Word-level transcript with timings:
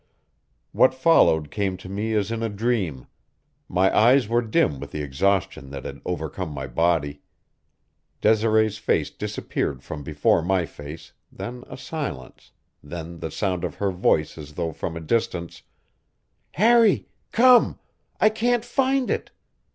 What 0.71 0.95
followed 0.95 1.51
came 1.51 1.77
to 1.77 1.87
me 1.87 2.15
as 2.15 2.31
in 2.31 2.41
a 2.41 2.49
dream; 2.49 3.05
my 3.69 3.95
eyes 3.95 4.27
were 4.27 4.41
dim 4.41 4.79
with 4.79 4.89
the 4.89 5.03
exhaustion 5.03 5.69
that 5.69 5.85
had 5.85 6.01
overcome 6.05 6.49
my 6.49 6.65
body. 6.65 7.21
Desiree's 8.19 8.79
face 8.79 9.11
disappeared 9.11 9.83
from 9.83 10.01
before 10.01 10.41
my 10.41 10.65
face 10.65 11.13
then 11.31 11.63
a 11.69 11.77
silence 11.77 12.51
then 12.81 13.19
the 13.19 13.29
sound 13.29 13.63
of 13.63 13.75
her 13.75 13.91
voice 13.91 14.39
as 14.39 14.53
though 14.53 14.71
from 14.73 14.97
a 14.97 15.01
distance: 15.01 15.61
"Harry 16.53 17.05
come! 17.31 17.77
I 18.19 18.29
can't 18.29 18.65
find 18.65 19.11
it! 19.11 19.29